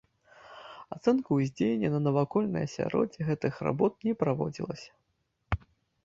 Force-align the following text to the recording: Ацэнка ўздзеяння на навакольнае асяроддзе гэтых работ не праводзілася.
Ацэнка 0.95 1.29
ўздзеяння 1.39 1.89
на 1.95 1.99
навакольнае 2.07 2.63
асяроддзе 2.67 3.27
гэтых 3.27 3.53
работ 3.67 3.93
не 4.09 4.13
праводзілася. 4.23 5.61